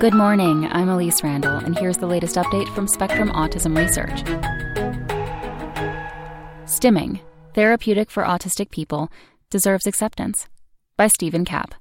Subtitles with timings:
[0.00, 4.22] Good morning, I'm Elise Randall, and here's the latest update from Spectrum Autism Research.
[6.66, 7.18] Stimming,
[7.54, 9.10] therapeutic for autistic people,
[9.50, 10.46] deserves acceptance
[10.96, 11.74] by Steven Kapp.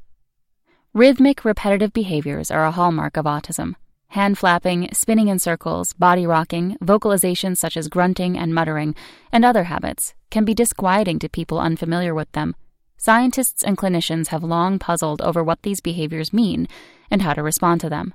[0.95, 3.75] Rhythmic, repetitive behaviors are a hallmark of autism.
[4.07, 8.95] Hand flapping, spinning in circles, body rocking, vocalizations such as grunting and muttering,
[9.31, 12.55] and other habits can be disquieting to people unfamiliar with them.
[12.97, 16.67] Scientists and clinicians have long puzzled over what these behaviors mean
[17.09, 18.13] and how to respond to them.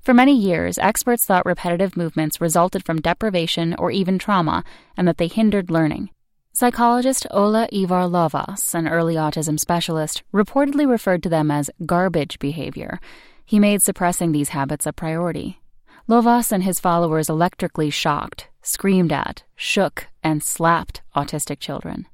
[0.00, 4.64] For many years, experts thought repetitive movements resulted from deprivation or even trauma
[4.96, 6.10] and that they hindered learning.
[6.52, 12.98] Psychologist Ola Ivar Lovaas, an early autism specialist, reportedly referred to them as garbage behavior.
[13.44, 15.60] He made suppressing these habits a priority.
[16.08, 22.06] Lovaas and his followers electrically shocked, screamed at, shook, and slapped autistic children.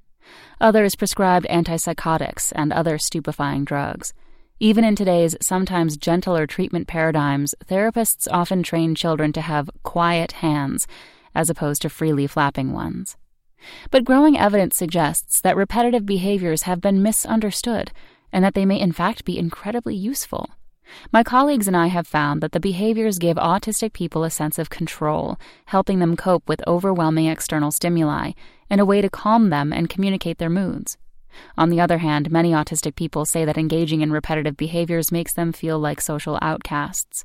[0.60, 4.12] Others prescribed antipsychotics and other stupefying drugs.
[4.60, 10.86] Even in today's sometimes gentler treatment paradigms, therapists often train children to have quiet hands
[11.34, 13.16] as opposed to freely flapping ones.
[13.90, 17.90] But growing evidence suggests that repetitive behaviors have been misunderstood
[18.32, 20.50] and that they may in fact be incredibly useful.
[21.12, 24.70] My colleagues and I have found that the behaviors give autistic people a sense of
[24.70, 28.32] control, helping them cope with overwhelming external stimuli,
[28.70, 30.96] and a way to calm them and communicate their moods.
[31.56, 35.52] On the other hand, many autistic people say that engaging in repetitive behaviors makes them
[35.52, 37.24] feel like social outcasts.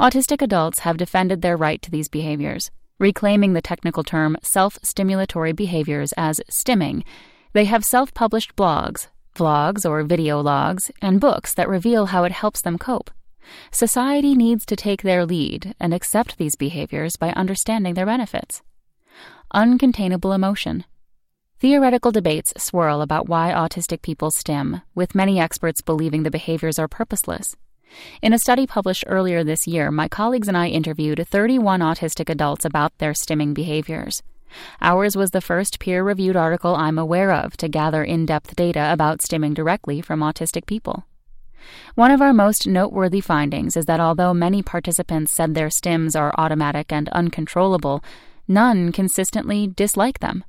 [0.00, 5.54] Autistic adults have defended their right to these behaviors, reclaiming the technical term self stimulatory
[5.54, 7.02] behaviors as stimming.
[7.52, 12.32] They have self published blogs, vlogs or video logs, and books that reveal how it
[12.32, 13.10] helps them cope.
[13.70, 18.62] Society needs to take their lead and accept these behaviors by understanding their benefits.
[19.54, 20.84] Uncontainable emotion.
[21.60, 26.86] Theoretical debates swirl about why autistic people stim, with many experts believing the behaviors are
[26.86, 27.56] purposeless.
[28.22, 32.64] In a study published earlier this year, my colleagues and I interviewed 31 autistic adults
[32.64, 34.22] about their stimming behaviors.
[34.80, 38.92] Ours was the first peer reviewed article I'm aware of to gather in depth data
[38.92, 41.04] about stimming directly from autistic people.
[41.94, 46.34] One of our most noteworthy findings is that although many participants said their stims are
[46.38, 48.02] automatic and uncontrollable,
[48.46, 50.44] none consistently dislike them.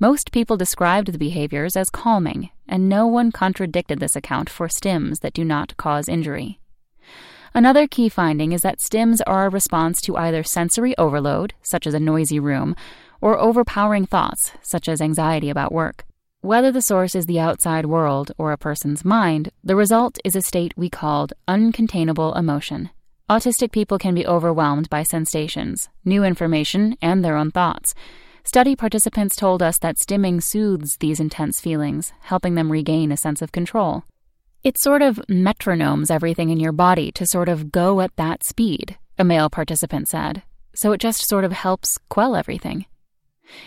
[0.00, 5.20] Most people described the behaviors as calming, and no one contradicted this account for stims
[5.20, 6.58] that do not cause injury.
[7.56, 11.94] Another key finding is that stims are a response to either sensory overload, such as
[11.94, 12.74] a noisy room,
[13.24, 16.04] or overpowering thoughts, such as anxiety about work.
[16.42, 20.42] Whether the source is the outside world or a person's mind, the result is a
[20.42, 22.90] state we called uncontainable emotion.
[23.30, 27.94] Autistic people can be overwhelmed by sensations, new information, and their own thoughts.
[28.44, 33.40] Study participants told us that stimming soothes these intense feelings, helping them regain a sense
[33.40, 34.04] of control.
[34.62, 38.98] It sort of metronomes everything in your body to sort of go at that speed,
[39.18, 40.42] a male participant said,
[40.74, 42.84] so it just sort of helps quell everything.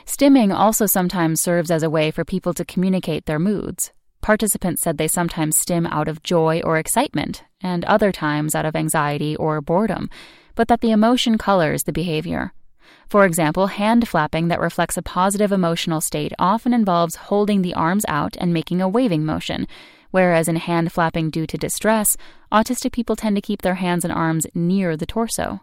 [0.06, 3.92] Stimming also sometimes serves as a way for people to communicate their moods.
[4.22, 8.76] Participants said they sometimes stim out of joy or excitement, and other times out of
[8.76, 10.10] anxiety or boredom,
[10.56, 12.52] but that the emotion colors the behavior.
[13.08, 18.06] For example, hand flapping that reflects a positive emotional state often involves holding the arms
[18.08, 19.68] out and making a waving motion,
[20.12, 22.18] whereas in hand flapping due to distress,
[22.52, 25.62] autistic people tend to keep their hands and arms near the torso.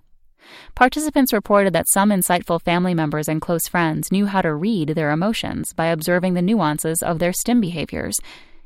[0.75, 5.10] Participants reported that some insightful family members and close friends knew how to read their
[5.10, 8.21] emotions by observing the nuances of their stim behaviors.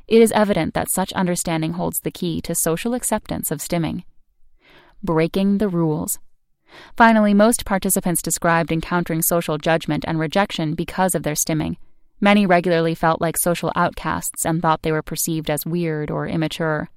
[0.06, 4.04] It is evident that such understanding holds the key to social acceptance of stimming.
[5.02, 6.18] Breaking the rules.
[6.96, 11.76] Finally, most participants described encountering social judgment and rejection because of their stimming.
[12.20, 16.90] Many regularly felt like social outcasts and thought they were perceived as weird or immature.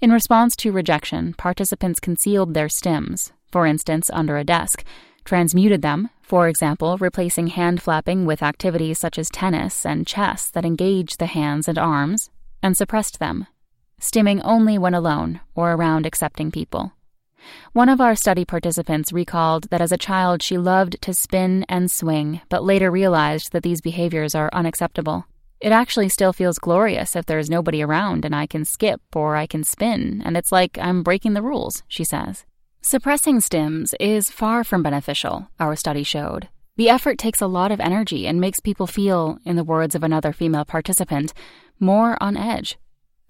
[0.00, 4.82] In response to rejection, participants concealed their stims, for instance, under a desk,
[5.24, 10.64] transmuted them, for example, replacing hand flapping with activities such as tennis and chess that
[10.64, 12.30] engage the hands and arms,
[12.64, 13.46] and suppressed them,
[14.00, 16.94] stimming only when alone or around accepting people.
[17.72, 21.88] One of our study participants recalled that as a child she loved to spin and
[21.88, 25.26] swing, but later realized that these behaviors are unacceptable.
[25.60, 29.46] It actually still feels glorious if there's nobody around and I can skip or I
[29.46, 32.44] can spin, and it's like I'm breaking the rules, she says.
[32.86, 36.48] Suppressing stims is far from beneficial, our study showed.
[36.76, 40.02] The effort takes a lot of energy and makes people feel, in the words of
[40.02, 41.32] another female participant,
[41.80, 42.76] more on edge.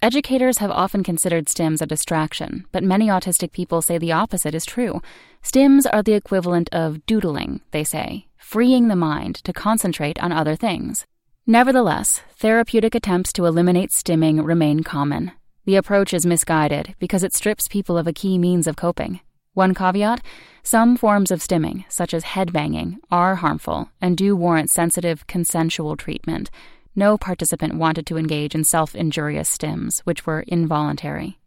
[0.01, 4.65] Educators have often considered stims a distraction, but many autistic people say the opposite is
[4.65, 5.01] true.
[5.41, 10.57] Stims are the equivalent of doodling, they say, freeing the mind to concentrate on other
[10.57, 11.05] things.
[11.47, 15.31] Nevertheless, therapeutic attempts to eliminate stimming remain common.
[15.63, 19.21] The approach is misguided because it strips people of a key means of coping.
[19.55, 20.21] One caveat
[20.61, 26.51] some forms of stimming, such as headbanging, are harmful and do warrant sensitive, consensual treatment.
[26.95, 31.39] No participant wanted to engage in self injurious stims, which were involuntary.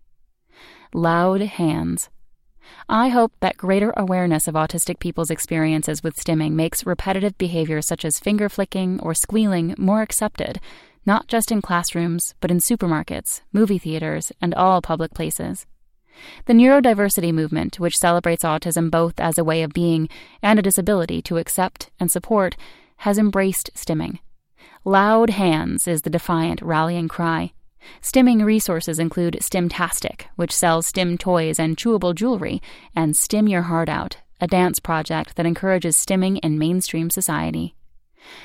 [0.92, 2.10] Loud hands.
[2.88, 8.04] I hope that greater awareness of autistic people's experiences with stimming makes repetitive behaviors such
[8.04, 10.60] as finger flicking or squealing more accepted
[11.08, 15.64] not just in classrooms, but in supermarkets, movie theaters, and all public places.
[16.46, 20.08] The neurodiversity movement, which celebrates autism both as a way of being
[20.42, 22.56] and a disability to accept and support,
[22.98, 24.18] has embraced stimming.
[24.84, 27.52] Loud hands is the defiant rallying cry.
[28.02, 32.60] Stimming resources include Stimtastic, which sells stim toys and chewable jewelry,
[32.94, 37.74] and Stim Your Heart Out, a dance project that encourages stimming in mainstream society.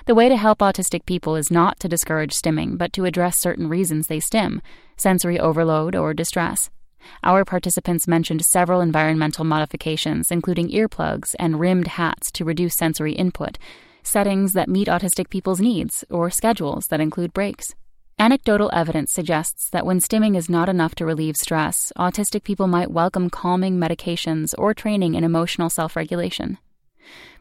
[0.06, 3.68] The way to help autistic people is not to discourage stimming, but to address certain
[3.68, 4.62] reasons they stim
[4.98, 6.70] sensory overload or distress.
[7.24, 13.58] Our participants mentioned several environmental modifications, including earplugs and rimmed hats to reduce sensory input,
[14.04, 17.76] settings that meet autistic people's needs, or schedules that include breaks.
[18.20, 22.92] Anecdotal evidence suggests that when stimming is not enough to relieve stress, autistic people might
[22.92, 26.58] welcome calming medications or training in emotional self regulation.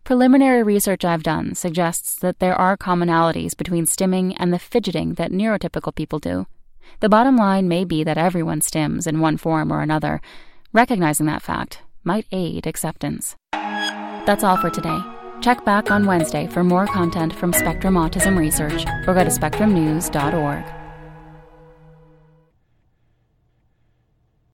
[0.04, 5.30] Preliminary research I've done suggests that there are commonalities between stimming and the fidgeting that
[5.30, 6.46] neurotypical people do.
[7.00, 10.20] The bottom line may be that everyone stims in one form or another.
[10.72, 13.36] Recognizing that fact might aid acceptance.
[13.52, 15.00] That's all for today.
[15.40, 20.81] Check back on Wednesday for more content from Spectrum Autism Research or go to spectrumnews.org.